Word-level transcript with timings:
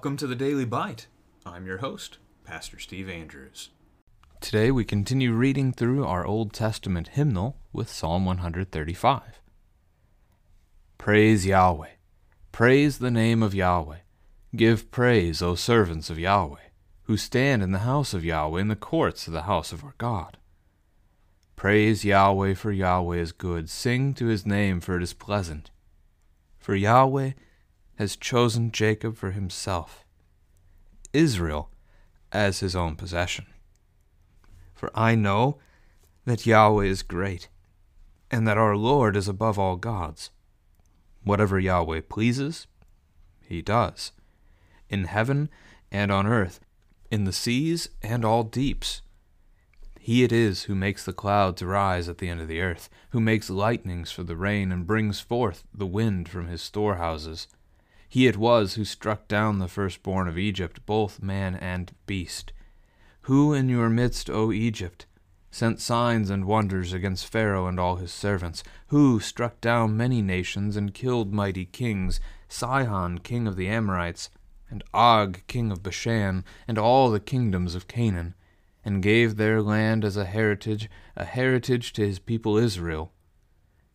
Welcome 0.00 0.16
to 0.16 0.26
the 0.26 0.34
Daily 0.34 0.64
Bite. 0.64 1.08
I'm 1.44 1.66
your 1.66 1.78
host, 1.78 2.18
Pastor 2.44 2.78
Steve 2.78 3.08
Andrews. 3.08 3.68
Today 4.40 4.70
we 4.70 4.86
continue 4.86 5.32
reading 5.32 5.70
through 5.70 6.06
our 6.06 6.26
Old 6.26 6.54
Testament 6.54 7.08
hymnal 7.08 7.58
with 7.74 7.90
Psalm 7.90 8.24
135. 8.24 9.42
Praise 10.96 11.44
Yahweh. 11.44 11.90
Praise 12.50 12.98
the 12.98 13.10
name 13.10 13.42
of 13.42 13.54
Yahweh. 13.54 13.98
Give 14.56 14.90
praise, 14.90 15.42
O 15.42 15.54
servants 15.56 16.08
of 16.08 16.18
Yahweh, 16.18 16.70
who 17.02 17.18
stand 17.18 17.62
in 17.62 17.72
the 17.72 17.80
house 17.80 18.14
of 18.14 18.24
Yahweh 18.24 18.62
in 18.62 18.68
the 18.68 18.76
courts 18.76 19.26
of 19.26 19.34
the 19.34 19.42
house 19.42 19.72
of 19.72 19.84
our 19.84 19.94
God. 19.98 20.38
Praise 21.54 22.06
Yahweh, 22.06 22.54
for 22.54 22.72
Yahweh 22.72 23.18
is 23.18 23.32
good. 23.32 23.68
Sing 23.68 24.14
to 24.14 24.26
his 24.26 24.46
name, 24.46 24.80
for 24.80 24.96
it 24.96 25.02
is 25.02 25.12
pleasant. 25.12 25.70
For 26.58 26.74
Yahweh 26.74 27.32
has 27.96 28.16
chosen 28.16 28.72
Jacob 28.72 29.18
for 29.18 29.32
himself, 29.32 30.06
Israel 31.12 31.68
as 32.32 32.60
his 32.60 32.74
own 32.74 32.96
possession. 32.96 33.44
For 34.80 34.90
I 34.94 35.14
know 35.14 35.58
that 36.24 36.46
Yahweh 36.46 36.86
is 36.86 37.02
great, 37.02 37.48
and 38.30 38.48
that 38.48 38.56
our 38.56 38.74
Lord 38.74 39.14
is 39.14 39.28
above 39.28 39.58
all 39.58 39.76
gods. 39.76 40.30
Whatever 41.22 41.58
Yahweh 41.58 42.00
pleases, 42.08 42.66
he 43.42 43.60
does, 43.60 44.12
in 44.88 45.04
heaven 45.04 45.50
and 45.92 46.10
on 46.10 46.26
earth, 46.26 46.60
in 47.10 47.24
the 47.24 47.32
seas 47.34 47.90
and 48.00 48.24
all 48.24 48.42
deeps. 48.42 49.02
He 49.98 50.24
it 50.24 50.32
is 50.32 50.62
who 50.62 50.74
makes 50.74 51.04
the 51.04 51.12
clouds 51.12 51.62
rise 51.62 52.08
at 52.08 52.16
the 52.16 52.30
end 52.30 52.40
of 52.40 52.48
the 52.48 52.62
earth, 52.62 52.88
who 53.10 53.20
makes 53.20 53.50
lightnings 53.50 54.10
for 54.10 54.22
the 54.22 54.34
rain, 54.34 54.72
and 54.72 54.86
brings 54.86 55.20
forth 55.20 55.62
the 55.74 55.84
wind 55.84 56.26
from 56.26 56.46
his 56.46 56.62
storehouses. 56.62 57.48
He 58.08 58.26
it 58.26 58.38
was 58.38 58.76
who 58.76 58.86
struck 58.86 59.28
down 59.28 59.58
the 59.58 59.68
firstborn 59.68 60.26
of 60.26 60.38
Egypt, 60.38 60.86
both 60.86 61.20
man 61.20 61.54
and 61.54 61.92
beast. 62.06 62.54
Who 63.24 63.52
in 63.52 63.68
your 63.68 63.90
midst, 63.90 64.30
O 64.30 64.50
Egypt, 64.50 65.06
sent 65.50 65.80
signs 65.80 66.30
and 66.30 66.46
wonders 66.46 66.92
against 66.92 67.30
Pharaoh 67.30 67.66
and 67.66 67.78
all 67.78 67.96
his 67.96 68.12
servants? 68.12 68.62
Who 68.88 69.20
struck 69.20 69.60
down 69.60 69.96
many 69.96 70.22
nations 70.22 70.76
and 70.76 70.94
killed 70.94 71.32
mighty 71.32 71.66
kings, 71.66 72.18
Sihon 72.48 73.18
king 73.18 73.46
of 73.46 73.56
the 73.56 73.68
Amorites, 73.68 74.30
and 74.70 74.82
Og 74.94 75.40
king 75.46 75.70
of 75.70 75.82
Bashan, 75.82 76.44
and 76.66 76.78
all 76.78 77.10
the 77.10 77.20
kingdoms 77.20 77.74
of 77.74 77.88
Canaan, 77.88 78.34
and 78.84 79.02
gave 79.02 79.36
their 79.36 79.60
land 79.60 80.04
as 80.04 80.16
a 80.16 80.24
heritage, 80.24 80.88
a 81.14 81.24
heritage 81.24 81.92
to 81.92 82.06
his 82.06 82.18
people 82.18 82.56
Israel? 82.56 83.12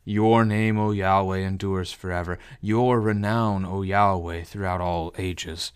Your 0.03 0.45
name, 0.45 0.77
O 0.77 0.91
Yahweh, 0.91 1.39
endures 1.39 1.91
forever, 1.91 2.37
your 2.61 3.01
renown, 3.01 3.65
O 3.65 3.81
Yahweh, 3.81 4.43
throughout 4.43 4.81
all 4.81 5.11
ages. 5.17 5.71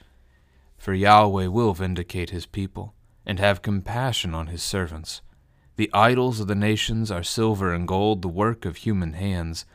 For 0.78 0.94
Yahweh 0.94 1.48
will 1.48 1.74
vindicate 1.74 2.30
his 2.30 2.46
people, 2.46 2.94
and 3.30 3.38
have 3.38 3.62
compassion 3.62 4.34
on 4.34 4.48
his 4.48 4.64
servants. 4.64 5.22
The 5.76 5.92
idols 5.94 6.40
of 6.40 6.48
the 6.48 6.56
nations 6.56 7.12
are 7.12 7.22
silver 7.22 7.72
and 7.72 7.88
gold, 7.88 8.24
the 8.24 8.28
work 8.28 8.66
of 8.66 8.78
human 8.78 9.14
hands. 9.14 9.68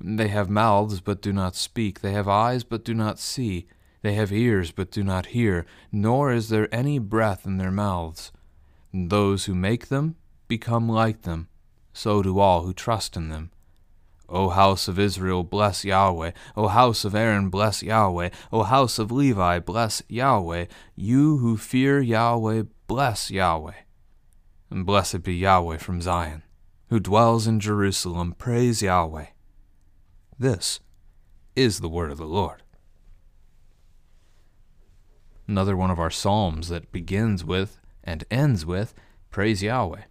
They 0.00 0.26
have 0.26 0.50
mouths, 0.50 1.00
but 1.00 1.22
do 1.22 1.32
not 1.32 1.54
speak, 1.54 2.00
they 2.00 2.10
have 2.10 2.26
eyes, 2.26 2.64
but 2.64 2.84
do 2.84 2.94
not 2.94 3.20
see, 3.20 3.68
they 4.02 4.14
have 4.14 4.32
ears, 4.32 4.72
but 4.72 4.90
do 4.90 5.04
not 5.04 5.26
hear, 5.26 5.64
nor 5.92 6.32
is 6.32 6.48
there 6.48 6.74
any 6.74 6.98
breath 6.98 7.46
in 7.46 7.56
their 7.56 7.70
mouths. 7.70 8.32
Those 8.92 9.44
who 9.44 9.54
make 9.54 9.86
them 9.86 10.16
become 10.48 10.88
like 10.88 11.22
them, 11.22 11.46
so 11.92 12.20
do 12.20 12.40
all 12.40 12.62
who 12.62 12.72
trust 12.72 13.16
in 13.16 13.28
them. 13.28 13.52
O 14.28 14.50
house 14.50 14.88
of 14.88 14.98
Israel, 14.98 15.42
bless 15.42 15.84
Yahweh. 15.84 16.32
O 16.56 16.68
house 16.68 17.04
of 17.04 17.14
Aaron, 17.14 17.48
bless 17.48 17.82
Yahweh. 17.82 18.28
O 18.52 18.62
house 18.62 18.98
of 18.98 19.10
Levi, 19.10 19.58
bless 19.60 20.02
Yahweh. 20.08 20.66
You 20.94 21.38
who 21.38 21.56
fear 21.56 22.00
Yahweh, 22.00 22.64
bless 22.86 23.30
Yahweh. 23.30 23.72
And 24.70 24.84
blessed 24.84 25.22
be 25.22 25.34
Yahweh 25.34 25.78
from 25.78 26.02
Zion, 26.02 26.42
who 26.90 27.00
dwells 27.00 27.46
in 27.46 27.58
Jerusalem. 27.58 28.34
Praise 28.36 28.82
Yahweh. 28.82 29.26
This 30.38 30.80
is 31.56 31.80
the 31.80 31.88
word 31.88 32.10
of 32.10 32.18
the 32.18 32.26
Lord. 32.26 32.62
Another 35.46 35.76
one 35.76 35.90
of 35.90 35.98
our 35.98 36.10
psalms 36.10 36.68
that 36.68 36.92
begins 36.92 37.42
with 37.42 37.80
and 38.04 38.24
ends 38.30 38.66
with 38.66 38.92
Praise 39.30 39.62
Yahweh. 39.62 40.02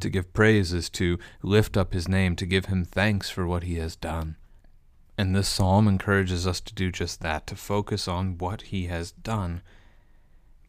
To 0.00 0.10
give 0.10 0.32
praise 0.32 0.72
is 0.72 0.88
to 0.90 1.18
lift 1.42 1.76
up 1.76 1.92
his 1.92 2.08
name, 2.08 2.36
to 2.36 2.46
give 2.46 2.66
him 2.66 2.84
thanks 2.84 3.30
for 3.30 3.46
what 3.46 3.62
he 3.62 3.76
has 3.76 3.96
done. 3.96 4.36
And 5.16 5.34
this 5.34 5.48
psalm 5.48 5.86
encourages 5.86 6.46
us 6.46 6.60
to 6.62 6.74
do 6.74 6.90
just 6.90 7.20
that, 7.20 7.46
to 7.48 7.56
focus 7.56 8.08
on 8.08 8.38
what 8.38 8.62
he 8.62 8.86
has 8.86 9.12
done, 9.12 9.62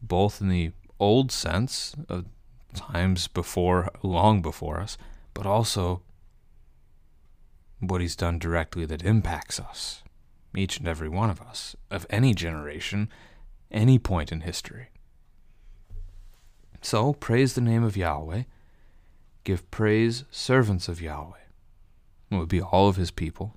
both 0.00 0.40
in 0.40 0.48
the 0.48 0.72
old 1.00 1.32
sense 1.32 1.94
of 2.08 2.26
times 2.74 3.26
before, 3.26 3.90
long 4.02 4.40
before 4.42 4.80
us, 4.80 4.96
but 5.34 5.46
also 5.46 6.02
what 7.80 8.00
he's 8.00 8.16
done 8.16 8.38
directly 8.38 8.86
that 8.86 9.02
impacts 9.02 9.58
us, 9.58 10.02
each 10.54 10.78
and 10.78 10.86
every 10.86 11.08
one 11.08 11.28
of 11.28 11.40
us, 11.40 11.74
of 11.90 12.06
any 12.08 12.32
generation, 12.32 13.10
any 13.70 13.98
point 13.98 14.30
in 14.30 14.42
history. 14.42 14.88
So, 16.80 17.14
praise 17.14 17.54
the 17.54 17.60
name 17.60 17.82
of 17.82 17.96
Yahweh 17.96 18.44
Give 19.46 19.70
praise, 19.70 20.24
servants 20.32 20.88
of 20.88 21.00
Yahweh. 21.00 21.38
It 22.32 22.34
would 22.34 22.48
be 22.48 22.60
all 22.60 22.88
of 22.88 22.96
his 22.96 23.12
people. 23.12 23.56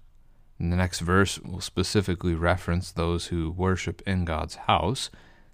And 0.59 0.71
the 0.71 0.77
next 0.77 0.99
verse 0.99 1.39
will 1.39 1.61
specifically 1.61 2.35
reference 2.35 2.91
those 2.91 3.25
who 3.25 3.49
worship 3.49 4.03
in 4.05 4.23
God's 4.23 4.53
house, 4.53 5.09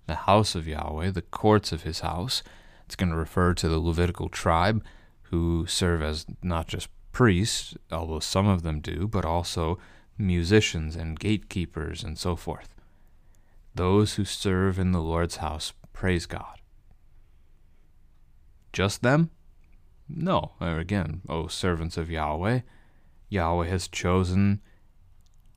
the 0.07 0.15
house 0.15 0.53
of 0.53 0.67
Yahweh, 0.67 1.11
the 1.11 1.21
courts 1.21 1.71
of 1.71 1.83
his 1.83 2.01
house. 2.01 2.43
It's 2.83 2.97
going 2.97 3.11
to 3.11 3.15
refer 3.15 3.53
to 3.53 3.69
the 3.69 3.79
Levitical 3.79 4.27
tribe 4.27 4.83
who 5.21 5.65
serve 5.67 6.03
as 6.03 6.25
not 6.43 6.67
just 6.67 6.89
priests, 7.13 7.73
although 7.89 8.19
some 8.19 8.45
of 8.45 8.61
them 8.61 8.81
do, 8.81 9.07
but 9.07 9.23
also 9.23 9.79
musicians 10.17 10.97
and 10.97 11.17
gatekeepers 11.17 12.03
and 12.03 12.19
so 12.19 12.35
forth. 12.35 12.75
Those 13.73 14.15
who 14.15 14.25
serve 14.25 14.79
in 14.79 14.91
the 14.91 14.99
Lord's 14.99 15.37
house 15.37 15.71
praise 15.93 16.25
God. 16.25 16.59
Just 18.73 19.01
them? 19.01 19.29
No, 20.07 20.51
er, 20.61 20.79
again, 20.79 21.21
O 21.27 21.47
servants 21.47 21.97
of 21.97 22.11
Yahweh, 22.11 22.61
Yahweh 23.29 23.67
has 23.67 23.87
chosen 23.87 24.61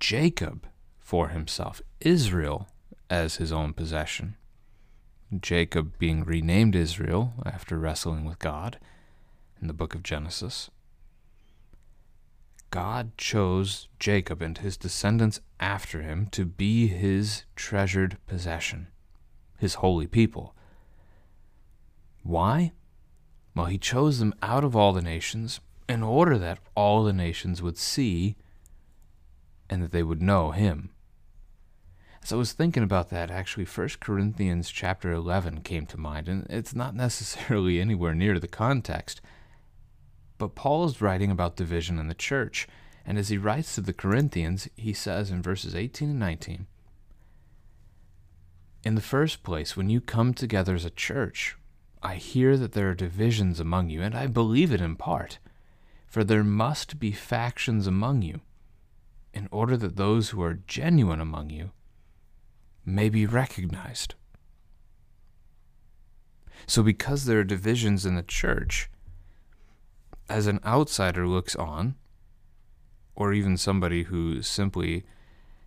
Jacob 0.01 0.67
for 0.99 1.29
himself, 1.29 1.83
Israel 2.01 2.69
as 3.11 3.37
his 3.37 3.53
own 3.53 3.73
possession. 3.73 4.37
Jacob 5.41 5.99
being 5.99 6.25
renamed 6.25 6.75
Israel 6.75 7.35
after 7.45 7.79
wrestling 7.79 8.25
with 8.25 8.39
God 8.39 8.79
in 9.61 9.67
the 9.67 9.75
book 9.75 9.95
of 9.95 10.03
Genesis. 10.03 10.71
God 12.71 13.17
chose 13.17 13.89
Jacob 13.99 14.43
and 14.43 14.59
his 14.59 14.77
descendants 14.77 15.41
after 15.59 16.03
him 16.03 16.27
to 16.33 16.45
be 16.45 16.87
his 16.87 17.45
treasured 17.57 18.19
possession, 18.27 18.89
his 19.59 19.75
holy 19.75 20.07
people. 20.07 20.55
Why? 22.23 22.73
Well, 23.59 23.67
he 23.67 23.77
chose 23.77 24.21
them 24.21 24.37
out 24.41 24.63
of 24.63 24.77
all 24.77 24.93
the 24.93 25.03
nations 25.03 25.59
in 25.89 26.05
order 26.05 26.39
that 26.39 26.61
all 26.77 27.03
the 27.03 27.13
nations 27.13 27.61
would 27.61 27.77
see 27.77 28.37
and 29.69 29.83
that 29.83 29.91
they 29.91 30.05
would 30.05 30.23
know 30.23 30.53
him. 30.53 30.91
As 32.23 32.33
I 32.33 32.37
was 32.37 32.53
thinking 32.53 32.85
about 32.85 33.11
that, 33.11 33.33
actually, 33.33 33.65
1 33.65 33.89
Corinthians 33.99 34.71
chapter 34.71 35.11
11 35.11 35.63
came 35.63 35.87
to 35.87 35.99
mind, 35.99 36.29
and 36.29 36.47
it's 36.49 36.73
not 36.73 36.95
necessarily 36.95 37.81
anywhere 37.81 38.15
near 38.15 38.39
the 38.39 38.47
context. 38.47 39.21
But 40.39 40.55
Paul 40.55 40.85
is 40.85 41.03
writing 41.03 41.33
about 41.33 41.57
division 41.57 41.99
in 41.99 42.07
the 42.07 42.15
church, 42.15 42.69
and 43.05 43.19
as 43.19 43.29
he 43.29 43.39
writes 43.39 43.75
to 43.75 43.81
the 43.81 43.93
Corinthians, 43.93 44.69
he 44.77 44.93
says 44.93 45.33
in 45.33 45.43
verses 45.43 45.75
18 45.75 46.11
and 46.11 46.21
19 46.21 46.69
In 48.85 48.95
the 48.95 49.01
first 49.01 49.43
place, 49.43 49.77
when 49.77 49.91
you 49.91 50.01
come 50.01 50.33
together 50.33 50.77
as 50.77 50.85
a 50.85 50.91
church, 50.91 51.57
I 52.03 52.17
hear 52.17 52.57
that 52.57 52.73
there 52.73 52.91
are 52.91 52.95
divisions 52.95 53.59
among 53.61 53.91
you, 53.91 54.03
and 54.03 54.15
I 54.15 54.27
believe 54.27 54.73
it 54.73 54.81
in 54.81 54.97
part. 54.97 55.39
For 56.07 56.25
there 56.25 56.45
must 56.45 56.99
be 56.99 57.13
factions 57.13 57.87
among 57.87 58.23
you, 58.23 58.41
in 59.35 59.49
order 59.51 59.77
that 59.77 59.97
those 59.97 60.31
who 60.31 60.43
are 60.43 60.61
genuine 60.67 61.21
among 61.21 61.51
you 61.51 61.73
may 62.85 63.09
be 63.09 63.27
recognized. 63.27 64.15
So, 66.67 66.83
because 66.83 67.25
there 67.25 67.41
are 67.41 67.45
divisions 67.45 68.07
in 68.07 68.15
the 68.15 68.23
church, 68.23 68.91
as 70.29 70.47
an 70.47 70.61
outsider 70.65 71.27
looks 71.27 71.55
on, 71.57 71.97
or 73.15 73.33
even 73.33 73.57
somebody 73.57 74.05
who 74.05 74.43
simply 74.43 75.05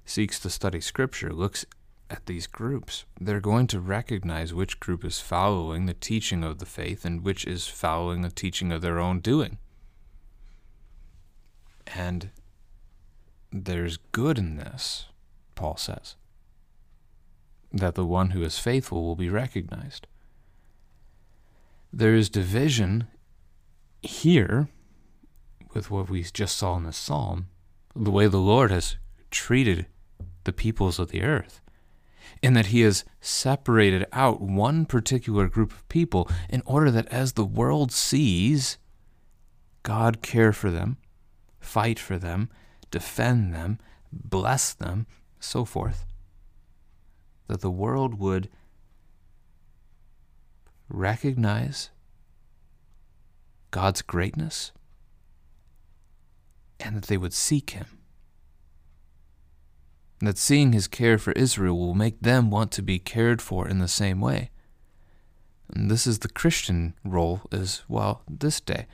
seeks 0.06 0.40
to 0.40 0.50
study 0.50 0.82
Scripture 0.82 1.32
looks 1.32 1.66
at 2.12 2.26
these 2.26 2.46
groups, 2.46 3.06
they're 3.20 3.40
going 3.40 3.68
to 3.68 3.80
recognize 3.80 4.54
which 4.54 4.80
group 4.80 5.06
is 5.06 5.22
following 5.22 5.86
the 5.86 5.94
teaching 5.94 6.44
of 6.44 6.60
the 6.60 6.66
faith 6.66 7.06
and 7.06 7.24
which 7.24 7.46
is 7.46 7.68
following 7.68 8.22
the 8.22 8.30
teaching 8.30 8.72
of 8.72 8.82
their 8.82 9.00
own 9.00 9.22
doing. 9.22 9.58
And 11.88 12.30
there's 13.52 13.98
good 14.12 14.38
in 14.38 14.58
this, 14.58 15.06
Paul 15.56 15.78
says, 15.78 16.16
that 17.72 17.96
the 17.96 18.06
one 18.06 18.32
who 18.32 18.44
is 18.44 18.60
faithful 18.60 19.04
will 19.04 19.16
be 19.16 19.30
recognized. 19.30 20.06
There 21.94 22.14
is 22.14 22.30
division 22.30 23.08
here 24.02 24.68
with 25.74 25.90
what 25.90 26.10
we 26.10 26.24
just 26.24 26.58
saw 26.58 26.76
in 26.76 26.84
the 26.84 26.94
psalm, 26.94 27.48
the 27.96 28.12
way 28.12 28.28
the 28.28 28.38
Lord 28.38 28.70
has 28.72 28.98
treated 29.30 29.86
the 30.44 30.54
peoples 30.54 31.00
of 31.00 31.10
the 31.10 31.24
earth, 31.24 31.62
in 32.42 32.54
that 32.54 32.68
He 32.68 32.82
has 32.82 33.04
separated 33.20 34.06
out 34.12 34.42
one 34.42 34.86
particular 34.86 35.48
group 35.48 35.72
of 35.72 35.88
people 35.90 36.30
in 36.50 36.62
order 36.66 36.92
that 36.92 37.08
as 37.08 37.34
the 37.34 37.46
world 37.46 37.92
sees 37.92 38.78
God 39.84 40.22
care 40.22 40.54
for 40.54 40.70
them, 40.70 40.98
fight 41.60 42.00
for 42.00 42.18
them, 42.18 42.50
defend 42.92 43.54
them, 43.54 43.80
bless 44.12 44.74
them, 44.74 45.08
so 45.40 45.66
forth, 45.66 46.06
that 47.48 47.62
the 47.62 47.72
world 47.72 48.20
would 48.20 48.50
recognize 50.90 51.90
God's 53.72 54.02
greatness 54.02 54.72
and 56.80 56.96
that 56.98 57.06
they 57.06 57.18
would 57.18 57.34
seek 57.34 57.72
him. 57.72 58.01
And 60.22 60.28
that 60.28 60.38
seeing 60.38 60.72
his 60.72 60.88
care 60.88 61.18
for 61.18 61.32
Israel 61.32 61.80
will 61.80 61.96
make 61.96 62.22
them 62.22 62.52
want 62.52 62.72
to 62.74 62.84
be 62.84 63.00
cared 63.00 63.42
for 63.42 63.68
in 63.68 63.80
the 63.80 63.88
same 63.88 64.22
way. 64.22 64.52
And 65.74 65.90
this 65.90 66.06
is 66.06 66.20
the 66.20 66.30
Christian 66.30 66.94
role 67.04 67.42
as 67.52 67.82
well 67.88 68.22
this 68.30 68.62
day. 68.62 68.86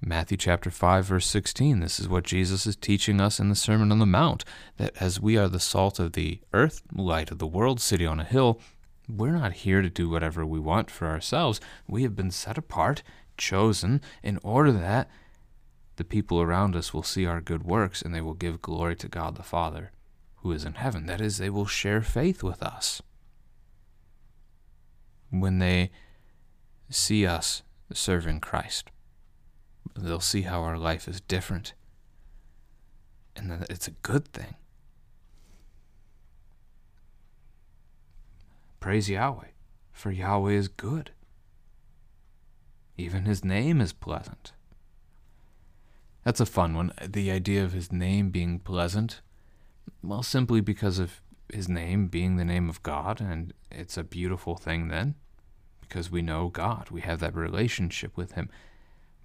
Matthew 0.00 0.36
chapter 0.36 0.70
5 0.70 1.06
verse 1.06 1.26
16 1.26 1.80
this 1.80 1.98
is 1.98 2.08
what 2.08 2.22
Jesus 2.22 2.66
is 2.66 2.76
teaching 2.76 3.20
us 3.20 3.40
in 3.40 3.48
the 3.48 3.56
Sermon 3.56 3.90
on 3.90 3.98
the 3.98 4.06
Mount 4.06 4.44
that 4.76 4.94
as 5.00 5.18
we 5.18 5.36
are 5.36 5.48
the 5.48 5.58
salt 5.58 5.98
of 5.98 6.12
the 6.12 6.40
earth 6.52 6.82
light 6.92 7.30
of 7.30 7.38
the 7.38 7.46
world 7.46 7.80
city 7.80 8.04
on 8.04 8.20
a 8.20 8.24
hill 8.24 8.60
we're 9.08 9.32
not 9.32 9.54
here 9.54 9.80
to 9.80 9.88
do 9.88 10.10
whatever 10.10 10.44
we 10.44 10.60
want 10.60 10.90
for 10.90 11.06
ourselves 11.08 11.58
we 11.88 12.02
have 12.02 12.14
been 12.14 12.30
set 12.30 12.58
apart 12.58 13.02
chosen 13.38 14.02
in 14.22 14.38
order 14.42 14.72
that 14.72 15.08
the 15.96 16.04
people 16.04 16.42
around 16.42 16.76
us 16.76 16.92
will 16.92 17.02
see 17.02 17.24
our 17.24 17.40
good 17.40 17.62
works 17.62 18.02
and 18.02 18.14
they 18.14 18.20
will 18.20 18.34
give 18.34 18.60
glory 18.60 18.94
to 18.94 19.08
God 19.08 19.36
the 19.36 19.42
Father 19.42 19.90
who 20.44 20.52
is 20.52 20.64
in 20.66 20.74
heaven. 20.74 21.06
That 21.06 21.22
is, 21.22 21.38
they 21.38 21.48
will 21.48 21.66
share 21.66 22.02
faith 22.02 22.42
with 22.42 22.62
us. 22.62 23.00
When 25.30 25.58
they 25.58 25.90
see 26.90 27.26
us 27.26 27.62
serving 27.92 28.40
Christ, 28.40 28.90
they'll 29.96 30.20
see 30.20 30.42
how 30.42 30.60
our 30.60 30.76
life 30.76 31.08
is 31.08 31.22
different 31.22 31.72
and 33.34 33.50
that 33.50 33.70
it's 33.70 33.88
a 33.88 33.92
good 34.02 34.28
thing. 34.28 34.54
Praise 38.80 39.08
Yahweh, 39.08 39.48
for 39.92 40.10
Yahweh 40.10 40.52
is 40.52 40.68
good. 40.68 41.10
Even 42.98 43.24
his 43.24 43.42
name 43.42 43.80
is 43.80 43.94
pleasant. 43.94 44.52
That's 46.22 46.40
a 46.40 46.46
fun 46.46 46.74
one. 46.74 46.92
The 47.02 47.30
idea 47.30 47.64
of 47.64 47.72
his 47.72 47.90
name 47.90 48.28
being 48.28 48.58
pleasant. 48.58 49.22
Well, 50.02 50.22
simply 50.22 50.60
because 50.60 50.98
of 50.98 51.20
his 51.52 51.68
name 51.68 52.08
being 52.08 52.36
the 52.36 52.44
name 52.44 52.68
of 52.68 52.82
God, 52.82 53.20
and 53.20 53.52
it's 53.70 53.96
a 53.96 54.04
beautiful 54.04 54.56
thing 54.56 54.88
then, 54.88 55.14
because 55.80 56.10
we 56.10 56.22
know 56.22 56.48
God, 56.48 56.90
we 56.90 57.02
have 57.02 57.20
that 57.20 57.34
relationship 57.34 58.16
with 58.16 58.32
him, 58.32 58.48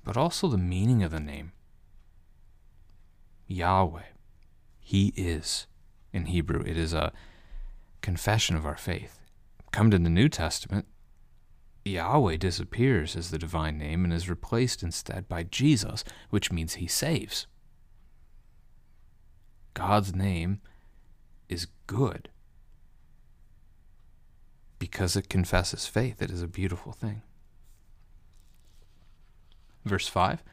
but 0.03 0.17
also 0.17 0.47
the 0.47 0.57
meaning 0.57 1.03
of 1.03 1.11
the 1.11 1.19
name. 1.19 1.51
Yahweh, 3.47 4.03
He 4.79 5.11
is 5.15 5.65
in 6.13 6.27
Hebrew. 6.27 6.61
It 6.61 6.77
is 6.77 6.93
a 6.93 7.11
confession 8.01 8.55
of 8.55 8.65
our 8.65 8.77
faith. 8.77 9.19
Come 9.71 9.89
to 9.91 9.97
the 9.97 10.09
New 10.09 10.29
Testament, 10.29 10.85
Yahweh 11.85 12.37
disappears 12.37 13.15
as 13.15 13.31
the 13.31 13.39
divine 13.39 13.77
name 13.77 14.03
and 14.03 14.13
is 14.13 14.29
replaced 14.29 14.83
instead 14.83 15.27
by 15.27 15.43
Jesus, 15.43 16.03
which 16.29 16.51
means 16.51 16.75
he 16.75 16.87
saves. 16.87 17.47
God's 19.73 20.13
name 20.15 20.61
is 21.47 21.67
good 21.87 22.29
because 24.77 25.15
it 25.15 25.29
confesses 25.29 25.85
faith. 25.85 26.21
It 26.21 26.31
is 26.31 26.41
a 26.41 26.47
beautiful 26.47 26.91
thing. 26.91 27.21
Verse 29.85 30.07
5 30.07 30.43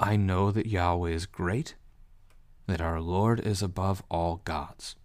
I 0.00 0.16
know 0.16 0.50
that 0.52 0.66
Yahweh 0.66 1.10
is 1.10 1.26
great, 1.26 1.74
that 2.66 2.80
our 2.80 3.00
Lord 3.00 3.40
is 3.40 3.62
above 3.62 4.02
all 4.08 4.40
gods. 4.44 4.96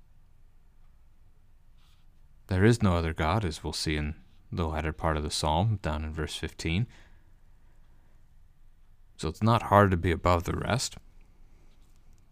There 2.48 2.64
is 2.64 2.84
no 2.84 2.96
other 2.96 3.14
God, 3.14 3.44
as 3.44 3.64
we'll 3.64 3.74
see 3.74 3.96
in 3.96 4.16
the 4.52 4.68
latter 4.68 4.94
part 4.94 5.18
of 5.18 5.24
the 5.24 5.32
psalm, 5.32 5.80
down 5.82 6.04
in 6.04 6.14
verse 6.14 6.36
15. 6.36 6.86
So 9.18 9.30
it's 9.30 9.42
not 9.42 9.64
hard 9.64 9.90
to 9.92 9.98
be 9.98 10.12
above 10.12 10.44
the 10.44 10.56
rest, 10.56 10.98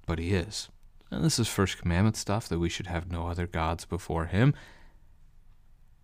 but 0.06 0.19
he 0.19 0.33
is. 0.33 0.69
And 1.11 1.25
this 1.25 1.37
is 1.37 1.49
first 1.49 1.77
commandment 1.77 2.15
stuff 2.15 2.47
that 2.47 2.59
we 2.59 2.69
should 2.69 2.87
have 2.87 3.11
no 3.11 3.27
other 3.27 3.45
gods 3.45 3.83
before 3.83 4.27
him, 4.27 4.53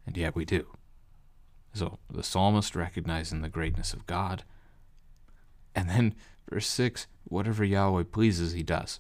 and 0.06 0.18
yet 0.18 0.36
we 0.36 0.44
do. 0.44 0.68
So 1.74 2.00
the 2.12 2.24
psalmist 2.24 2.76
recognizing 2.76 3.42
the 3.42 3.50
greatness 3.50 3.94
of 3.94 4.06
God. 4.06 4.44
And 5.74 5.90
then 5.90 6.16
verse 6.50 6.68
6 6.68 7.08
whatever 7.24 7.64
Yahweh 7.64 8.04
pleases, 8.12 8.54
he 8.54 8.64
does. 8.64 9.00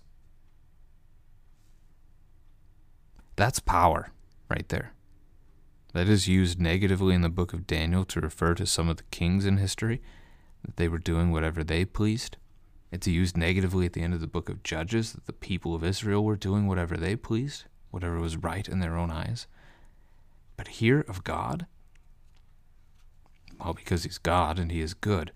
That's 3.35 3.59
power 3.59 4.11
right 4.49 4.67
there. 4.69 4.93
That 5.93 6.09
is 6.09 6.27
used 6.27 6.59
negatively 6.59 7.15
in 7.15 7.21
the 7.21 7.29
book 7.29 7.53
of 7.53 7.65
Daniel 7.65 8.05
to 8.05 8.21
refer 8.21 8.53
to 8.55 8.65
some 8.65 8.89
of 8.89 8.97
the 8.97 9.03
kings 9.03 9.45
in 9.45 9.57
history, 9.57 10.01
that 10.63 10.75
they 10.75 10.87
were 10.87 10.97
doing 10.97 11.31
whatever 11.31 11.63
they 11.63 11.85
pleased. 11.85 12.37
It's 12.91 13.07
used 13.07 13.37
negatively 13.37 13.85
at 13.85 13.93
the 13.93 14.01
end 14.01 14.13
of 14.13 14.21
the 14.21 14.27
book 14.27 14.49
of 14.49 14.63
Judges, 14.63 15.13
that 15.13 15.25
the 15.25 15.33
people 15.33 15.75
of 15.75 15.83
Israel 15.83 16.23
were 16.23 16.35
doing 16.35 16.67
whatever 16.67 16.95
they 16.95 17.15
pleased, 17.15 17.65
whatever 17.91 18.19
was 18.19 18.37
right 18.37 18.67
in 18.67 18.79
their 18.79 18.97
own 18.97 19.11
eyes. 19.11 19.47
But 20.55 20.67
here 20.69 21.01
of 21.07 21.23
God, 21.23 21.67
well, 23.59 23.73
because 23.73 24.03
He's 24.03 24.17
God 24.17 24.57
and 24.57 24.71
He 24.71 24.81
is 24.81 24.93
good, 24.93 25.31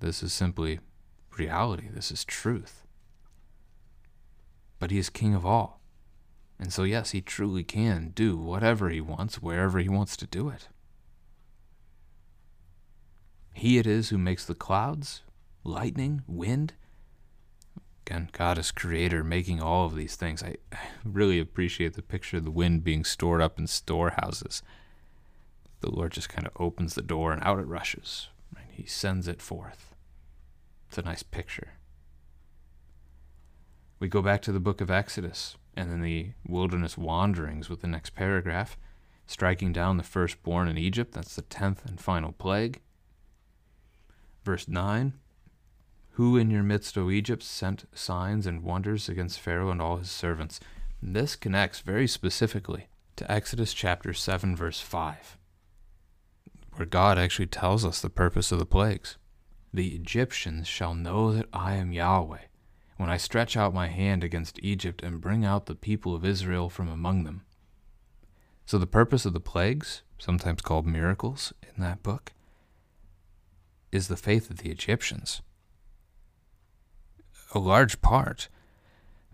this 0.00 0.22
is 0.22 0.32
simply 0.32 0.80
reality. 1.36 1.88
This 1.92 2.10
is 2.10 2.24
truth. 2.24 2.84
But 4.78 4.90
He 4.90 4.98
is 4.98 5.10
King 5.10 5.34
of 5.34 5.46
all. 5.46 5.78
And 6.58 6.72
so, 6.72 6.82
yes, 6.82 7.10
he 7.10 7.20
truly 7.20 7.62
can 7.62 8.10
do 8.14 8.36
whatever 8.36 8.88
he 8.88 9.00
wants, 9.00 9.40
wherever 9.40 9.78
he 9.78 9.88
wants 9.88 10.16
to 10.16 10.26
do 10.26 10.48
it. 10.48 10.68
He 13.54 13.78
it 13.78 13.86
is 13.86 14.08
who 14.08 14.18
makes 14.18 14.44
the 14.44 14.54
clouds, 14.54 15.22
lightning, 15.68 16.22
wind. 16.26 16.72
Again, 18.06 18.30
God 18.32 18.58
is 18.58 18.70
creator, 18.70 19.22
making 19.22 19.60
all 19.60 19.84
of 19.84 19.94
these 19.94 20.16
things. 20.16 20.42
I, 20.42 20.56
really 21.04 21.38
appreciate 21.38 21.94
the 21.94 22.02
picture 22.02 22.38
of 22.38 22.44
the 22.44 22.50
wind 22.50 22.82
being 22.82 23.04
stored 23.04 23.42
up 23.42 23.58
in 23.58 23.66
storehouses. 23.66 24.62
The 25.80 25.90
Lord 25.90 26.12
just 26.12 26.28
kind 26.28 26.46
of 26.46 26.52
opens 26.58 26.94
the 26.94 27.02
door 27.02 27.32
and 27.32 27.42
out 27.44 27.58
it 27.58 27.66
rushes. 27.66 28.28
Right? 28.54 28.64
He 28.70 28.86
sends 28.86 29.28
it 29.28 29.42
forth. 29.42 29.94
It's 30.88 30.98
a 30.98 31.02
nice 31.02 31.22
picture. 31.22 31.74
We 34.00 34.08
go 34.08 34.22
back 34.22 34.42
to 34.42 34.52
the 34.52 34.60
book 34.60 34.80
of 34.80 34.90
Exodus 34.90 35.56
and 35.76 35.90
then 35.90 36.00
the 36.00 36.30
wilderness 36.46 36.96
wanderings 36.96 37.68
with 37.68 37.82
the 37.82 37.88
next 37.88 38.14
paragraph, 38.14 38.78
striking 39.26 39.72
down 39.72 39.98
the 39.98 40.02
firstborn 40.02 40.68
in 40.68 40.78
Egypt. 40.78 41.12
That's 41.12 41.36
the 41.36 41.42
tenth 41.42 41.84
and 41.84 42.00
final 42.00 42.32
plague. 42.32 42.80
Verse 44.44 44.66
9 44.66 45.12
Who 46.18 46.36
in 46.36 46.50
your 46.50 46.64
midst, 46.64 46.98
O 46.98 47.10
Egypt, 47.10 47.44
sent 47.44 47.84
signs 47.96 48.44
and 48.44 48.64
wonders 48.64 49.08
against 49.08 49.38
Pharaoh 49.38 49.70
and 49.70 49.80
all 49.80 49.98
his 49.98 50.10
servants? 50.10 50.58
This 51.00 51.36
connects 51.36 51.78
very 51.78 52.08
specifically 52.08 52.88
to 53.14 53.30
Exodus 53.30 53.72
chapter 53.72 54.12
7, 54.12 54.56
verse 54.56 54.80
5, 54.80 55.38
where 56.74 56.86
God 56.86 57.18
actually 57.18 57.46
tells 57.46 57.84
us 57.84 58.00
the 58.00 58.10
purpose 58.10 58.50
of 58.50 58.58
the 58.58 58.66
plagues. 58.66 59.16
The 59.72 59.94
Egyptians 59.94 60.66
shall 60.66 60.92
know 60.92 61.32
that 61.32 61.46
I 61.52 61.74
am 61.74 61.92
Yahweh 61.92 62.46
when 62.96 63.08
I 63.08 63.16
stretch 63.16 63.56
out 63.56 63.72
my 63.72 63.86
hand 63.86 64.24
against 64.24 64.58
Egypt 64.60 65.04
and 65.04 65.20
bring 65.20 65.44
out 65.44 65.66
the 65.66 65.76
people 65.76 66.16
of 66.16 66.24
Israel 66.24 66.68
from 66.68 66.88
among 66.88 67.22
them. 67.22 67.42
So, 68.66 68.76
the 68.76 68.88
purpose 68.88 69.24
of 69.24 69.34
the 69.34 69.40
plagues, 69.40 70.02
sometimes 70.18 70.62
called 70.62 70.84
miracles 70.84 71.52
in 71.62 71.80
that 71.80 72.02
book, 72.02 72.32
is 73.92 74.08
the 74.08 74.16
faith 74.16 74.50
of 74.50 74.56
the 74.56 74.70
Egyptians. 74.72 75.42
A 77.54 77.58
large 77.58 78.00
part. 78.02 78.48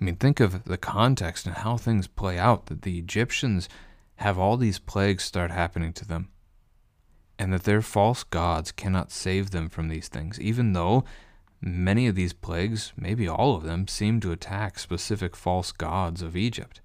I 0.00 0.04
mean, 0.04 0.16
think 0.16 0.40
of 0.40 0.64
the 0.64 0.76
context 0.76 1.46
and 1.46 1.56
how 1.56 1.76
things 1.76 2.06
play 2.06 2.38
out 2.38 2.66
that 2.66 2.82
the 2.82 2.98
Egyptians 2.98 3.68
have 4.16 4.38
all 4.38 4.56
these 4.56 4.78
plagues 4.78 5.24
start 5.24 5.50
happening 5.50 5.92
to 5.94 6.06
them, 6.06 6.28
and 7.38 7.52
that 7.52 7.64
their 7.64 7.82
false 7.82 8.22
gods 8.22 8.70
cannot 8.70 9.10
save 9.10 9.50
them 9.50 9.68
from 9.68 9.88
these 9.88 10.08
things, 10.08 10.40
even 10.40 10.72
though 10.72 11.04
many 11.60 12.06
of 12.06 12.14
these 12.14 12.32
plagues, 12.32 12.92
maybe 12.96 13.26
all 13.26 13.56
of 13.56 13.64
them, 13.64 13.88
seem 13.88 14.20
to 14.20 14.30
attack 14.30 14.78
specific 14.78 15.34
false 15.34 15.72
gods 15.72 16.22
of 16.22 16.36
Egypt. 16.36 16.80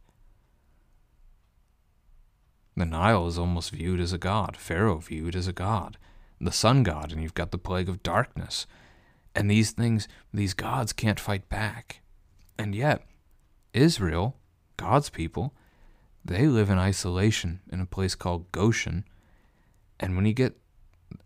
The 2.75 2.85
Nile 2.85 3.27
is 3.27 3.37
almost 3.37 3.71
viewed 3.71 3.99
as 3.99 4.13
a 4.13 4.17
god, 4.17 4.55
Pharaoh 4.55 4.97
viewed 4.97 5.35
as 5.35 5.47
a 5.47 5.53
god, 5.53 5.97
the 6.39 6.51
sun 6.51 6.81
god, 6.81 7.11
and 7.11 7.21
you've 7.21 7.33
got 7.33 7.51
the 7.51 7.57
plague 7.57 7.89
of 7.89 8.01
darkness. 8.01 8.65
And 9.39 9.49
these 9.49 9.71
things, 9.71 10.09
these 10.33 10.53
gods 10.53 10.91
can't 10.91 11.17
fight 11.17 11.47
back. 11.47 12.01
And 12.57 12.75
yet, 12.75 13.07
Israel, 13.73 14.35
God's 14.75 15.09
people, 15.09 15.55
they 16.25 16.47
live 16.47 16.69
in 16.69 16.77
isolation 16.77 17.61
in 17.71 17.79
a 17.79 17.85
place 17.85 18.15
called 18.15 18.51
Goshen. 18.51 19.05
And 19.97 20.17
when 20.17 20.25
you 20.25 20.33
get 20.33 20.57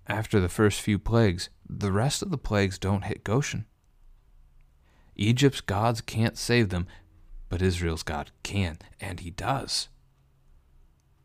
after 0.05 0.39
the 0.39 0.47
first 0.47 0.79
few 0.79 0.99
plagues, 0.99 1.49
the 1.67 1.91
rest 1.91 2.21
of 2.21 2.29
the 2.29 2.37
plagues 2.37 2.77
don't 2.77 3.05
hit 3.05 3.23
Goshen. 3.23 3.65
Egypt's 5.15 5.61
gods 5.61 5.99
can't 5.99 6.37
save 6.37 6.69
them, 6.69 6.85
but 7.49 7.63
Israel's 7.63 8.03
God 8.03 8.29
can, 8.43 8.77
and 9.01 9.21
he 9.21 9.31
does. 9.31 9.89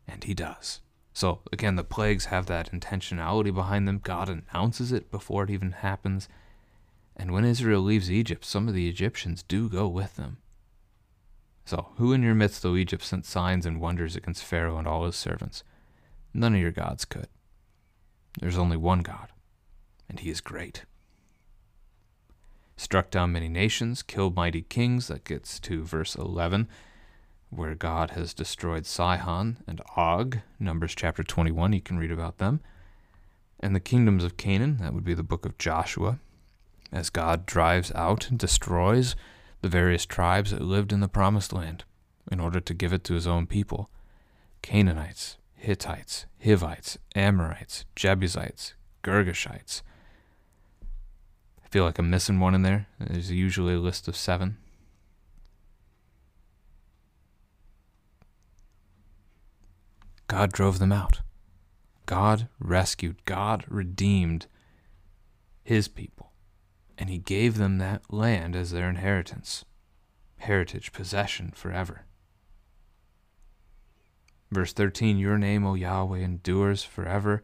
And 0.07 0.23
he 0.23 0.33
does. 0.33 0.81
So, 1.13 1.41
again, 1.53 1.75
the 1.75 1.83
plagues 1.83 2.25
have 2.25 2.47
that 2.47 2.71
intentionality 2.71 3.53
behind 3.53 3.87
them. 3.87 4.01
God 4.03 4.27
announces 4.27 4.91
it 4.91 5.11
before 5.11 5.43
it 5.43 5.51
even 5.51 5.73
happens. 5.73 6.27
And 7.19 7.33
when 7.33 7.43
Israel 7.43 7.81
leaves 7.81 8.09
Egypt, 8.09 8.45
some 8.45 8.69
of 8.69 8.73
the 8.73 8.87
Egyptians 8.87 9.43
do 9.43 9.67
go 9.67 9.89
with 9.89 10.15
them. 10.15 10.37
So, 11.65 11.89
who 11.97 12.13
in 12.13 12.23
your 12.23 12.33
midst, 12.33 12.65
O 12.65 12.77
Egypt, 12.77 13.03
sent 13.03 13.25
signs 13.25 13.65
and 13.65 13.81
wonders 13.81 14.15
against 14.15 14.45
Pharaoh 14.45 14.77
and 14.77 14.87
all 14.87 15.05
his 15.05 15.17
servants? 15.17 15.65
None 16.33 16.55
of 16.55 16.61
your 16.61 16.71
gods 16.71 17.03
could. 17.03 17.27
There's 18.39 18.57
only 18.57 18.77
one 18.77 19.01
God, 19.01 19.27
and 20.07 20.21
he 20.21 20.29
is 20.29 20.39
great. 20.39 20.85
Struck 22.77 23.11
down 23.11 23.33
many 23.33 23.49
nations, 23.49 24.01
killed 24.01 24.37
mighty 24.37 24.61
kings. 24.61 25.09
That 25.09 25.25
gets 25.25 25.59
to 25.59 25.83
verse 25.83 26.15
11, 26.15 26.69
where 27.49 27.75
God 27.75 28.11
has 28.11 28.33
destroyed 28.33 28.85
Sihon 28.85 29.57
and 29.67 29.81
Og. 29.97 30.39
Numbers 30.57 30.95
chapter 30.95 31.23
21, 31.23 31.73
you 31.73 31.81
can 31.81 31.99
read 31.99 32.11
about 32.11 32.37
them. 32.37 32.61
And 33.59 33.75
the 33.75 33.81
kingdoms 33.81 34.23
of 34.23 34.37
Canaan, 34.37 34.77
that 34.77 34.93
would 34.93 35.03
be 35.03 35.13
the 35.13 35.21
book 35.21 35.45
of 35.45 35.57
Joshua, 35.57 36.19
as 36.91 37.09
God 37.09 37.45
drives 37.45 37.91
out 37.93 38.29
and 38.29 38.39
destroys 38.39 39.15
the 39.61 39.69
various 39.69 40.05
tribes 40.05 40.51
that 40.51 40.61
lived 40.61 40.91
in 40.91 40.99
the 40.99 41.07
promised 41.07 41.53
land 41.53 41.83
in 42.31 42.39
order 42.39 42.59
to 42.59 42.73
give 42.73 42.93
it 42.93 43.03
to 43.05 43.13
his 43.13 43.27
own 43.27 43.47
people 43.47 43.89
Canaanites, 44.61 45.37
Hittites, 45.55 46.25
Hivites, 46.43 46.97
Amorites, 47.15 47.85
Jebusites, 47.95 48.73
Girgashites. 49.03 49.81
I 51.63 51.67
feel 51.69 51.85
like 51.85 51.97
I'm 51.99 52.09
missing 52.09 52.39
one 52.39 52.55
in 52.55 52.63
there. 52.63 52.87
There's 52.99 53.31
usually 53.31 53.75
a 53.75 53.79
list 53.79 54.07
of 54.07 54.15
seven. 54.15 54.57
God 60.27 60.51
drove 60.51 60.79
them 60.79 60.91
out. 60.91 61.21
God 62.05 62.49
rescued, 62.59 63.23
God 63.25 63.65
redeemed 63.67 64.47
his 65.63 65.87
people, 65.87 66.18
and 66.99 67.09
he 67.09 67.17
gave 67.17 67.57
them 67.57 67.77
that 67.77 68.13
land 68.13 68.57
as 68.57 68.71
their 68.71 68.89
inheritance, 68.89 69.63
heritage, 70.37 70.91
possession 70.91 71.51
forever. 71.55 72.05
Verse 74.51 74.73
13 74.73 75.17
Your 75.17 75.37
name, 75.37 75.65
O 75.65 75.75
Yahweh, 75.75 76.19
endures 76.19 76.83
forever. 76.83 77.41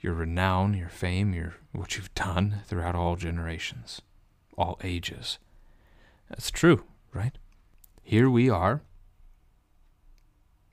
Your 0.00 0.14
renown, 0.14 0.74
your 0.74 0.88
fame, 0.88 1.34
your 1.34 1.54
what 1.72 1.96
you've 1.96 2.14
done 2.14 2.62
throughout 2.66 2.94
all 2.94 3.16
generations, 3.16 4.00
all 4.56 4.78
ages. 4.82 5.38
That's 6.30 6.50
true, 6.50 6.84
right? 7.12 7.36
Here 8.02 8.30
we 8.30 8.48
are, 8.48 8.82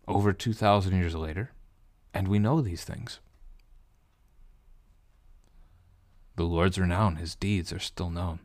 over 0.07 0.31
2,000 0.33 0.95
years 0.95 1.15
later, 1.15 1.51
and 2.13 2.27
we 2.27 2.39
know 2.39 2.61
these 2.61 2.83
things. 2.83 3.19
The 6.35 6.43
Lord's 6.43 6.79
renown, 6.79 7.17
his 7.17 7.35
deeds 7.35 7.71
are 7.73 7.79
still 7.79 8.09
known. 8.09 8.39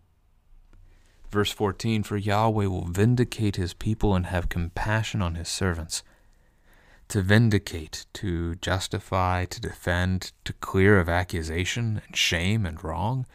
Verse 1.31 1.52
14 1.52 2.02
For 2.02 2.16
Yahweh 2.16 2.66
will 2.66 2.87
vindicate 2.87 3.57
his 3.57 3.75
people 3.75 4.14
and 4.14 4.26
have 4.26 4.49
compassion 4.49 5.23
on 5.23 5.35
his 5.35 5.49
servants 5.49 6.02
to 7.09 7.23
vindicate, 7.23 8.07
to 8.14 8.57
justify, 8.57 9.45
to 9.45 9.61
defend, 9.61 10.33
to 10.45 10.52
clear 10.55 10.99
of 10.99 11.09
accusation 11.09 12.02
and 12.07 12.16
shame 12.16 12.66
and 12.66 12.83
wrong. 12.83 13.26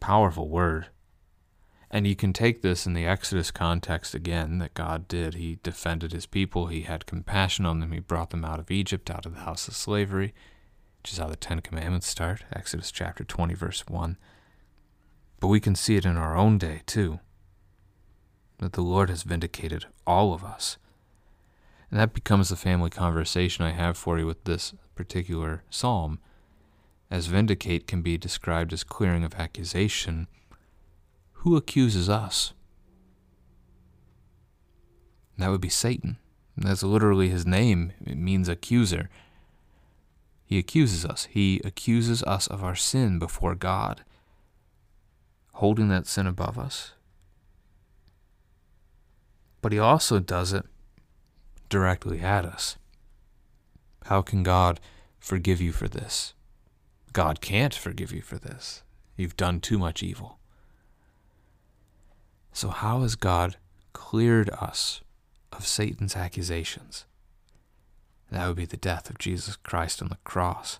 Powerful 0.00 0.48
word. 0.48 0.88
And 1.90 2.06
you 2.06 2.14
can 2.14 2.34
take 2.34 2.60
this 2.60 2.86
in 2.86 2.92
the 2.92 3.06
Exodus 3.06 3.50
context 3.50 4.14
again 4.14 4.58
that 4.58 4.74
God 4.74 5.08
did. 5.08 5.34
He 5.34 5.58
defended 5.62 6.12
his 6.12 6.26
people, 6.26 6.66
he 6.66 6.82
had 6.82 7.06
compassion 7.06 7.64
on 7.64 7.80
them, 7.80 7.92
he 7.92 8.00
brought 8.00 8.30
them 8.30 8.44
out 8.44 8.60
of 8.60 8.70
Egypt, 8.70 9.10
out 9.10 9.24
of 9.24 9.34
the 9.34 9.40
house 9.40 9.68
of 9.68 9.74
slavery, 9.74 10.34
which 10.98 11.12
is 11.12 11.18
how 11.18 11.28
the 11.28 11.36
Ten 11.36 11.60
Commandments 11.60 12.06
start, 12.06 12.44
Exodus 12.52 12.90
chapter 12.90 13.24
20, 13.24 13.54
verse 13.54 13.84
1. 13.86 14.16
But 15.40 15.48
we 15.48 15.60
can 15.60 15.74
see 15.74 15.96
it 15.96 16.04
in 16.04 16.16
our 16.16 16.36
own 16.36 16.58
day, 16.58 16.82
too, 16.86 17.20
that 18.58 18.72
the 18.72 18.82
Lord 18.82 19.08
has 19.08 19.22
vindicated 19.22 19.86
all 20.06 20.34
of 20.34 20.44
us 20.44 20.78
and 21.90 21.98
that 21.98 22.12
becomes 22.14 22.48
the 22.48 22.56
family 22.56 22.90
conversation 22.90 23.64
I 23.64 23.70
have 23.70 23.96
for 23.96 24.18
you 24.18 24.26
with 24.26 24.44
this 24.44 24.74
particular 24.94 25.62
psalm. 25.70 26.18
As 27.10 27.26
vindicate 27.26 27.86
can 27.86 28.02
be 28.02 28.18
described 28.18 28.72
as 28.72 28.84
clearing 28.84 29.24
of 29.24 29.34
accusation, 29.34 30.28
who 31.32 31.56
accuses 31.56 32.10
us? 32.10 32.52
That 35.38 35.50
would 35.50 35.60
be 35.60 35.70
Satan. 35.70 36.18
That's 36.56 36.82
literally 36.82 37.30
his 37.30 37.46
name. 37.46 37.92
It 38.04 38.18
means 38.18 38.48
accuser. 38.48 39.08
He 40.48 40.58
accuses 40.58 41.04
us. 41.04 41.28
He 41.30 41.60
accuses 41.62 42.22
us 42.22 42.46
of 42.46 42.64
our 42.64 42.74
sin 42.74 43.18
before 43.18 43.54
God, 43.54 44.02
holding 45.52 45.88
that 45.90 46.06
sin 46.06 46.26
above 46.26 46.58
us. 46.58 46.92
But 49.60 49.72
he 49.72 49.78
also 49.78 50.20
does 50.20 50.54
it 50.54 50.64
directly 51.68 52.20
at 52.20 52.46
us. 52.46 52.78
How 54.06 54.22
can 54.22 54.42
God 54.42 54.80
forgive 55.18 55.60
you 55.60 55.70
for 55.70 55.86
this? 55.86 56.32
God 57.12 57.42
can't 57.42 57.74
forgive 57.74 58.10
you 58.10 58.22
for 58.22 58.38
this. 58.38 58.82
You've 59.18 59.36
done 59.36 59.60
too 59.60 59.78
much 59.78 60.02
evil. 60.02 60.38
So, 62.54 62.70
how 62.70 63.02
has 63.02 63.16
God 63.16 63.58
cleared 63.92 64.48
us 64.48 65.02
of 65.52 65.66
Satan's 65.66 66.16
accusations? 66.16 67.04
That 68.30 68.46
would 68.46 68.56
be 68.56 68.66
the 68.66 68.76
death 68.76 69.08
of 69.08 69.18
Jesus 69.18 69.56
Christ 69.56 70.02
on 70.02 70.08
the 70.08 70.18
cross. 70.24 70.78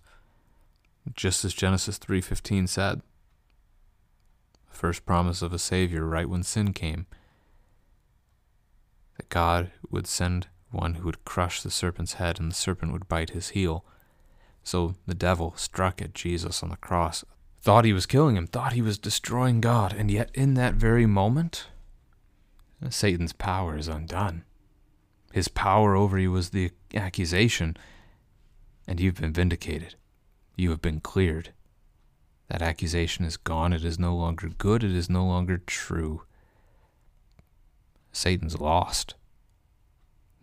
Just 1.14 1.45
as 1.45 1.55
Genesis 1.55 1.99
3:15 1.99 2.69
said, 2.69 3.00
the 4.69 4.76
first 4.76 5.07
promise 5.07 5.40
of 5.40 5.52
a 5.52 5.59
savior 5.59 6.05
right 6.05 6.28
when 6.28 6.43
sin 6.43 6.73
came, 6.73 7.07
that 9.17 9.28
God 9.28 9.71
would 9.90 10.07
send 10.07 10.49
one 10.71 10.95
who 10.95 11.05
would 11.05 11.25
crush 11.25 11.62
the 11.62 11.71
serpent's 11.71 12.14
head 12.14 12.38
and 12.38 12.50
the 12.50 12.57
serpent 12.57 12.93
would 12.93 13.09
bite 13.09 13.31
his 13.31 13.50
heel. 13.50 13.85
So 14.62 14.97
the 15.07 15.14
devil 15.14 15.55
struck 15.57 16.02
at 16.02 16.14
Jesus 16.14 16.62
on 16.62 16.69
the 16.69 16.76
cross, 16.76 17.25
thought 17.62 17.87
he 17.87 17.95
was 17.95 18.05
killing 18.05 18.37
him, 18.37 18.47
thought 18.47 18.75
he 18.75 18.83
was 18.83 18.99
destroying 18.99 19.62
God, 19.62 19.95
and 19.95 20.11
yet 20.11 20.31
in 20.35 20.55
that 20.55 20.75
very 20.75 21.07
moment, 21.07 21.69
Satan's 22.90 23.33
power 23.33 23.76
is 23.78 23.88
undone. 23.88 24.45
His 25.33 25.49
power 25.49 25.97
over 25.97 26.19
you 26.19 26.31
was 26.31 26.50
the 26.50 26.71
accusation, 26.95 27.76
and 28.87 29.00
you've 29.00 29.21
been 29.21 29.33
vindicated. 29.33 29.95
You 30.57 30.71
have 30.71 30.83
been 30.83 31.00
cleared. 31.00 31.52
That 32.49 32.62
accusation 32.62 33.25
is 33.25 33.37
gone. 33.37 33.73
It 33.73 33.85
is 33.85 33.99
no 33.99 34.16
longer 34.16 34.49
good. 34.49 34.83
It 34.83 34.92
is 34.92 35.11
no 35.11 35.25
longer 35.25 35.59
true. 35.59 36.23
Satan's 38.11 38.59
lost. 38.59 39.14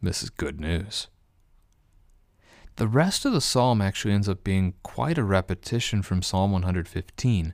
This 0.02 0.22
is 0.22 0.30
good 0.30 0.62
news. 0.62 1.08
The 2.76 2.88
rest 2.88 3.26
of 3.26 3.34
the 3.34 3.42
psalm 3.42 3.82
actually 3.82 4.14
ends 4.14 4.30
up 4.30 4.44
being 4.44 4.74
quite 4.84 5.18
a 5.18 5.24
repetition 5.24 6.02
from 6.02 6.22
Psalm 6.22 6.52
115. 6.52 7.54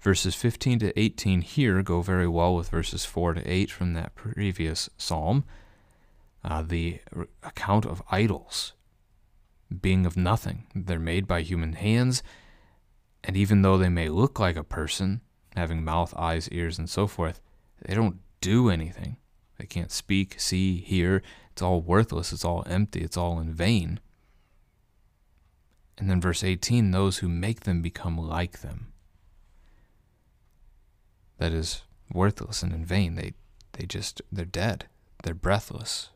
Verses 0.00 0.34
15 0.34 0.78
to 0.80 0.98
18 0.98 1.42
here 1.42 1.82
go 1.82 2.00
very 2.00 2.28
well 2.28 2.54
with 2.54 2.70
verses 2.70 3.04
4 3.04 3.34
to 3.34 3.48
8 3.48 3.70
from 3.70 3.92
that 3.94 4.14
previous 4.14 4.88
psalm. 4.96 5.44
Uh, 6.44 6.62
the 6.62 7.00
account 7.42 7.86
of 7.86 8.02
idols 8.10 8.72
being 9.80 10.04
of 10.04 10.16
nothing, 10.16 10.66
they're 10.74 10.98
made 10.98 11.26
by 11.26 11.42
human 11.42 11.74
hands, 11.74 12.22
And 13.24 13.36
even 13.36 13.62
though 13.62 13.78
they 13.78 13.88
may 13.88 14.08
look 14.08 14.40
like 14.40 14.56
a 14.56 14.64
person, 14.64 15.20
having 15.54 15.84
mouth, 15.84 16.12
eyes, 16.16 16.48
ears, 16.48 16.76
and 16.76 16.90
so 16.90 17.06
forth, 17.06 17.40
they 17.80 17.94
don't 17.94 18.18
do 18.40 18.68
anything. 18.68 19.16
They 19.58 19.66
can't 19.66 19.92
speak, 19.92 20.40
see, 20.40 20.78
hear. 20.78 21.22
It's 21.52 21.62
all 21.62 21.80
worthless. 21.80 22.32
It's 22.32 22.44
all 22.44 22.64
empty. 22.66 23.00
It's 23.00 23.16
all 23.16 23.38
in 23.38 23.54
vain. 23.54 24.00
And 25.96 26.10
then 26.10 26.20
verse 26.20 26.42
18 26.42 26.90
those 26.90 27.18
who 27.18 27.28
make 27.28 27.60
them 27.60 27.80
become 27.80 28.16
like 28.18 28.60
them. 28.60 28.92
That 31.38 31.52
is 31.52 31.82
worthless 32.12 32.62
and 32.64 32.72
in 32.72 32.84
vain. 32.84 33.14
They, 33.14 33.34
they 33.72 33.86
just, 33.86 34.20
they're 34.32 34.44
dead. 34.44 34.86
They're 35.22 35.34
breathless. 35.34 36.10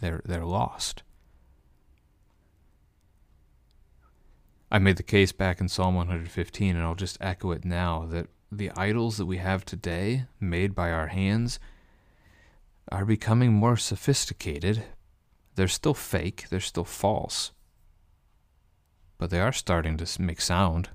They're, 0.00 0.22
they're 0.24 0.44
lost. 0.44 1.02
I 4.70 4.78
made 4.78 4.96
the 4.96 5.02
case 5.02 5.32
back 5.32 5.60
in 5.60 5.68
Psalm 5.68 5.94
115, 5.94 6.76
and 6.76 6.84
I'll 6.84 6.94
just 6.94 7.16
echo 7.20 7.52
it 7.52 7.64
now 7.64 8.04
that 8.10 8.26
the 8.52 8.70
idols 8.76 9.16
that 9.16 9.26
we 9.26 9.38
have 9.38 9.64
today, 9.64 10.26
made 10.40 10.74
by 10.74 10.90
our 10.90 11.06
hands, 11.06 11.58
are 12.92 13.04
becoming 13.04 13.52
more 13.52 13.76
sophisticated. 13.76 14.84
They're 15.54 15.68
still 15.68 15.94
fake, 15.94 16.46
they're 16.50 16.60
still 16.60 16.84
false, 16.84 17.52
but 19.16 19.30
they 19.30 19.40
are 19.40 19.52
starting 19.52 19.96
to 19.96 20.22
make 20.22 20.40
sound. 20.40 20.90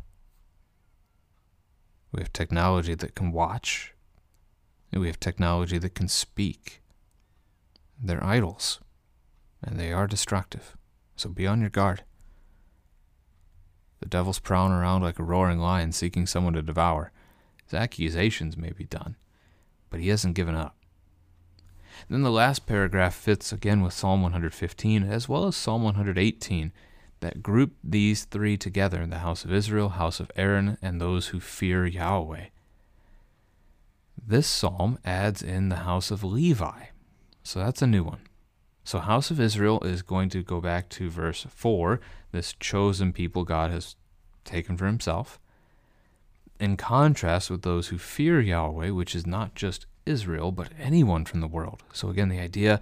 We 2.12 2.22
have 2.22 2.32
technology 2.32 2.94
that 2.96 3.16
can 3.16 3.32
watch, 3.32 3.94
and 4.92 5.02
we 5.02 5.08
have 5.08 5.20
technology 5.20 5.80
that 5.80 5.96
can 5.96 6.08
speak. 6.08 6.82
They're 8.02 8.24
idols, 8.24 8.80
and 9.64 9.80
they 9.80 9.92
are 9.92 10.08
destructive, 10.08 10.76
so 11.16 11.30
be 11.30 11.48
on 11.48 11.62
your 11.62 11.70
guard. 11.70 12.04
The 14.00 14.10
devil's 14.10 14.40
prowling 14.40 14.74
around 14.74 15.02
like 15.02 15.20
a 15.20 15.24
roaring 15.24 15.60
lion 15.60 15.92
seeking 15.94 16.28
someone 16.28 16.54
to 16.54 16.62
devour. 16.62 17.12
His 17.64 17.74
accusations 17.74 18.58
may 18.58 18.72
be 18.72 18.84
done, 18.84 19.16
but 19.90 20.02
he 20.02 20.10
hasn't 20.10 20.36
given 20.36 20.56
up. 20.56 20.76
Then 22.10 22.24
the 22.24 22.32
last 22.32 22.66
paragraph 22.66 23.16
fits 23.16 23.54
again 23.54 23.82
with 23.82 23.94
Psalm 23.94 24.22
115 24.22 25.04
as 25.04 25.30
well 25.30 25.48
as 25.48 25.56
Psalm 25.56 25.84
118 25.84 26.72
that 27.22 27.42
group 27.42 27.76
these 27.84 28.26
three 28.26 28.58
together 28.58 29.06
the 29.06 29.20
house 29.20 29.46
of 29.46 29.54
Israel, 29.54 29.90
house 29.90 30.20
of 30.20 30.32
Aaron, 30.36 30.78
and 30.82 31.00
those 31.00 31.28
who 31.28 31.40
fear 31.40 31.86
Yahweh. 31.86 32.48
This 34.22 34.48
psalm 34.48 35.00
adds 35.06 35.42
in 35.42 35.70
the 35.70 35.78
house 35.78 36.12
of 36.12 36.24
Levi. 36.24 36.88
So 37.44 37.60
that's 37.60 37.82
a 37.82 37.88
new 37.88 38.04
one. 38.04 38.22
So, 38.84 39.00
house 39.00 39.32
of 39.32 39.40
Israel 39.40 39.82
is 39.84 40.02
going 40.02 40.30
to 40.30 40.44
go 40.44 40.60
back 40.60 40.90
to 40.90 41.10
verse 41.10 41.46
4, 41.50 42.02
this 42.32 42.54
chosen 42.60 43.14
people 43.14 43.46
God 43.46 43.72
has 43.72 43.96
taken 44.44 44.76
for 44.76 44.86
himself, 44.86 45.40
in 46.60 46.76
contrast 46.76 47.50
with 47.50 47.62
those 47.62 47.88
who 47.88 47.98
fear 47.98 48.42
Yahweh, 48.42 48.90
which 48.90 49.16
is 49.16 49.26
not 49.26 49.56
just 49.56 49.86
Israel, 50.06 50.52
but 50.52 50.72
anyone 50.78 51.24
from 51.24 51.40
the 51.40 51.48
world. 51.48 51.84
So, 51.94 52.10
again, 52.10 52.28
the 52.28 52.40
idea 52.40 52.82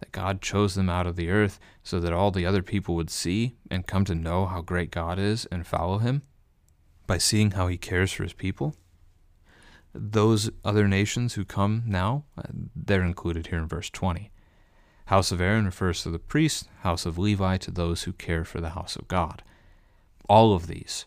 that 0.00 0.12
God 0.12 0.40
chose 0.40 0.74
them 0.74 0.88
out 0.88 1.06
of 1.06 1.16
the 1.16 1.30
earth 1.30 1.60
so 1.82 2.00
that 2.00 2.12
all 2.12 2.30
the 2.30 2.46
other 2.46 2.62
people 2.62 2.94
would 2.94 3.10
see 3.10 3.54
and 3.70 3.86
come 3.86 4.04
to 4.06 4.14
know 4.14 4.46
how 4.46 4.62
great 4.62 4.90
God 4.90 5.18
is 5.18 5.46
and 5.46 5.66
follow 5.66 5.98
him 5.98 6.22
by 7.06 7.18
seeing 7.18 7.52
how 7.52 7.68
he 7.68 7.76
cares 7.76 8.12
for 8.12 8.22
his 8.22 8.32
people. 8.32 8.74
Those 9.92 10.50
other 10.64 10.88
nations 10.88 11.34
who 11.34 11.44
come 11.44 11.84
now, 11.86 12.24
uh, 12.36 12.42
they're 12.74 13.04
included 13.04 13.48
here 13.48 13.58
in 13.58 13.68
verse 13.68 13.90
20. 13.90 14.30
House 15.06 15.30
of 15.30 15.40
Aaron 15.40 15.66
refers 15.66 16.02
to 16.02 16.10
the 16.10 16.18
priests, 16.18 16.66
house 16.80 17.04
of 17.04 17.18
Levi 17.18 17.58
to 17.58 17.70
those 17.70 18.04
who 18.04 18.12
care 18.12 18.44
for 18.44 18.60
the 18.60 18.70
house 18.70 18.96
of 18.96 19.06
God. 19.06 19.42
All 20.28 20.54
of 20.54 20.66
these, 20.66 21.04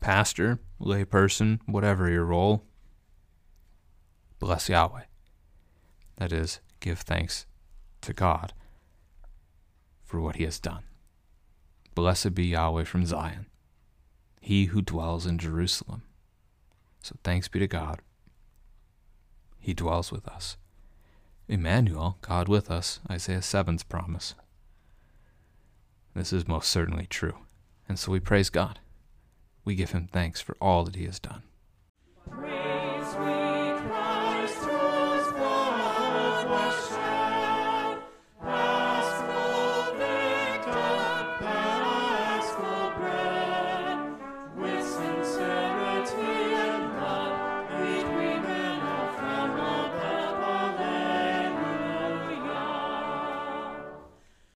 pastor, 0.00 0.60
layperson, 0.80 1.60
whatever 1.66 2.10
your 2.10 2.24
role, 2.24 2.64
bless 4.38 4.70
Yahweh. 4.70 5.02
That 6.16 6.32
is, 6.32 6.60
give 6.80 7.00
thanks 7.00 7.44
to 8.00 8.14
God 8.14 8.54
for 10.02 10.20
what 10.20 10.36
he 10.36 10.44
has 10.44 10.58
done. 10.58 10.84
Blessed 11.94 12.34
be 12.34 12.46
Yahweh 12.46 12.84
from 12.84 13.04
Zion, 13.04 13.46
he 14.40 14.66
who 14.66 14.80
dwells 14.80 15.26
in 15.26 15.38
Jerusalem. 15.38 16.02
So 17.02 17.16
thanks 17.22 17.48
be 17.48 17.58
to 17.58 17.66
God. 17.66 18.00
He 19.58 19.74
dwells 19.74 20.10
with 20.10 20.26
us. 20.26 20.56
Emmanuel, 21.46 22.16
God 22.22 22.48
with 22.48 22.70
us, 22.70 23.00
Isaiah 23.10 23.40
7's 23.40 23.82
promise. 23.82 24.34
This 26.14 26.32
is 26.32 26.48
most 26.48 26.70
certainly 26.70 27.06
true, 27.06 27.38
and 27.88 27.98
so 27.98 28.12
we 28.12 28.20
praise 28.20 28.48
God. 28.48 28.78
We 29.64 29.74
give 29.74 29.90
him 29.90 30.08
thanks 30.10 30.40
for 30.40 30.56
all 30.60 30.84
that 30.84 30.96
he 30.96 31.04
has 31.04 31.18
done. 31.18 31.42